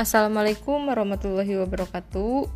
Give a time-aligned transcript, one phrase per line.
[0.00, 2.48] Assalamualaikum warahmatullahi wabarakatuh.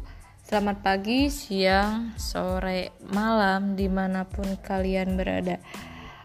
[0.49, 5.61] Selamat pagi, siang, sore, malam di mana pun kalian berada.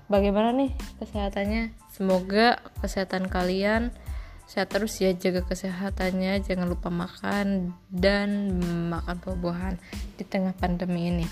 [0.07, 1.75] Bagaimana nih kesehatannya?
[1.91, 3.91] Semoga kesehatan kalian
[4.47, 5.11] sehat terus ya.
[5.11, 8.55] Jaga kesehatannya, jangan lupa makan dan
[8.87, 9.75] makan buah-buahan
[10.15, 11.27] di tengah pandemi ini.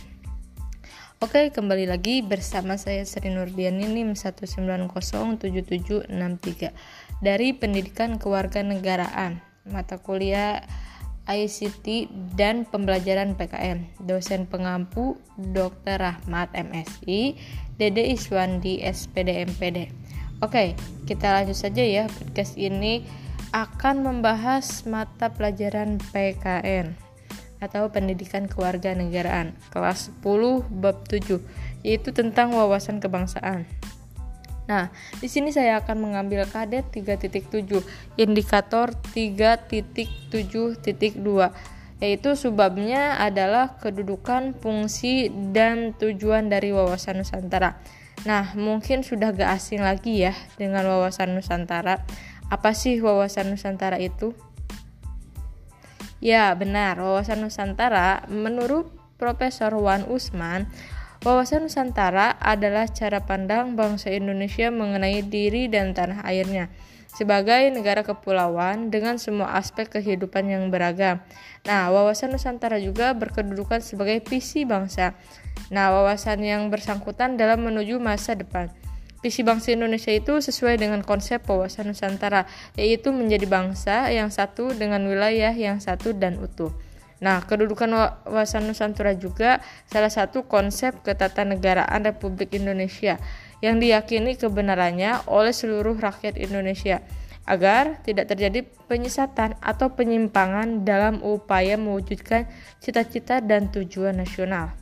[1.23, 6.75] Oke, kembali lagi bersama saya Sri Nurdiani NIM 1907763
[7.23, 10.63] dari Pendidikan Kewarganegaraan mata kuliah
[11.27, 12.07] ICT
[12.39, 13.83] dan pembelajaran PKM.
[14.07, 15.99] Dosen pengampu Dr.
[15.99, 17.35] Rahmat MSI,
[17.75, 19.91] Dede Iswandi SPD MPD.
[20.39, 22.07] Oke, kita lanjut saja ya.
[22.07, 23.03] Podcast ini
[23.51, 26.95] akan membahas mata pelajaran PKN
[27.57, 31.41] atau Pendidikan Kewarganegaraan kelas 10 bab 7
[31.81, 33.65] yaitu tentang wawasan kebangsaan.
[34.67, 34.91] Nah,
[35.23, 37.63] di sini saya akan mengambil kadet 3.7,
[38.19, 40.83] indikator 3.7.2,
[42.03, 47.79] yaitu subbabnya adalah kedudukan, fungsi, dan tujuan dari wawasan Nusantara.
[48.27, 52.03] Nah, mungkin sudah gak asing lagi ya dengan wawasan Nusantara.
[52.51, 54.35] Apa sih wawasan Nusantara itu?
[56.19, 56.99] Ya, benar.
[56.99, 60.69] Wawasan Nusantara menurut Profesor Wan Usman
[61.25, 66.69] Wawasan Nusantara adalah cara pandang bangsa Indonesia mengenai diri dan tanah airnya
[67.17, 71.17] sebagai negara kepulauan dengan semua aspek kehidupan yang beragam.
[71.65, 75.17] Nah, wawasan Nusantara juga berkedudukan sebagai visi bangsa.
[75.73, 78.69] Nah, wawasan yang bersangkutan dalam menuju masa depan.
[79.25, 82.45] Visi bangsa Indonesia itu sesuai dengan konsep wawasan Nusantara,
[82.77, 86.69] yaitu menjadi bangsa yang satu dengan wilayah yang satu dan utuh.
[87.17, 87.89] Nah, kedudukan
[88.29, 89.57] wawasan Nusantara juga
[89.89, 93.17] salah satu konsep ketatanegaraan Republik Indonesia
[93.57, 97.01] yang diyakini kebenarannya oleh seluruh rakyat Indonesia
[97.47, 102.45] agar tidak terjadi penyesatan atau penyimpangan dalam upaya mewujudkan
[102.83, 104.75] cita-cita dan tujuan nasional.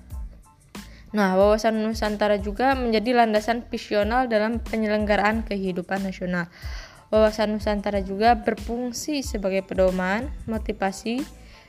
[1.16, 6.52] Nah, wawasan Nusantara juga menjadi landasan visional dalam penyelenggaraan kehidupan nasional.
[7.08, 11.24] Wawasan Nusantara juga berfungsi sebagai pedoman, motivasi,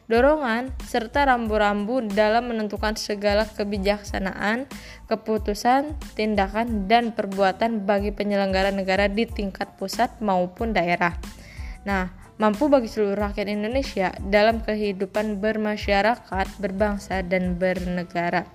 [0.07, 4.71] dorongan, serta rambu-rambu dalam menentukan segala kebijaksanaan,
[5.11, 11.19] keputusan, tindakan, dan perbuatan bagi penyelenggara negara di tingkat pusat maupun daerah.
[11.83, 18.47] Nah, mampu bagi seluruh rakyat Indonesia dalam kehidupan bermasyarakat, berbangsa, dan bernegara.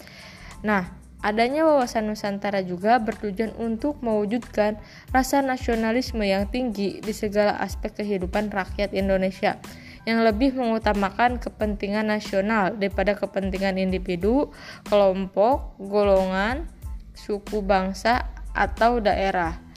[0.63, 0.87] Nah,
[1.19, 4.79] adanya wawasan Nusantara juga bertujuan untuk mewujudkan
[5.11, 9.59] rasa nasionalisme yang tinggi di segala aspek kehidupan rakyat Indonesia
[10.05, 14.49] yang lebih mengutamakan kepentingan nasional daripada kepentingan individu,
[14.89, 16.65] kelompok, golongan,
[17.13, 19.70] suku bangsa, atau daerah.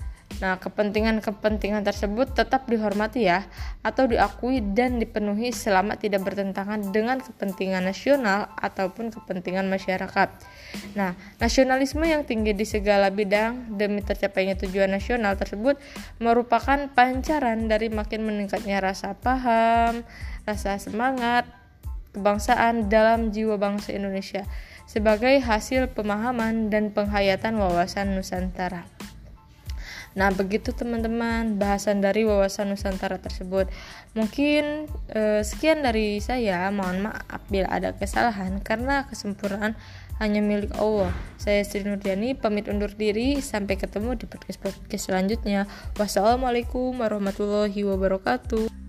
[0.45, 3.49] Nah, kepentingan-kepentingan tersebut tetap dihormati ya,
[3.81, 10.29] atau diakui dan dipenuhi selama tidak bertentangan dengan kepentingan nasional ataupun kepentingan masyarakat.
[11.01, 15.81] Nah, nasionalisme yang tinggi di segala bidang demi tercapainya tujuan nasional tersebut
[16.21, 20.05] merupakan pancaran dari makin meningkatnya rasa paham,
[20.45, 21.49] rasa semangat,
[22.13, 24.45] kebangsaan dalam jiwa bangsa Indonesia
[24.85, 28.85] sebagai hasil pemahaman dan penghayatan wawasan Nusantara.
[30.15, 33.67] Nah, begitu teman-teman bahasan dari wawasan Nusantara tersebut.
[34.15, 36.71] Mungkin eh, sekian dari saya.
[36.71, 39.75] Mohon maaf bila ada kesalahan karena kesempurnaan
[40.23, 41.11] hanya milik Allah.
[41.35, 43.43] Saya Sri Nurdiani pamit undur diri.
[43.43, 45.67] Sampai ketemu di podcast-podcast selanjutnya.
[45.99, 48.84] Wassalamualaikum warahmatullahi wabarakatuh.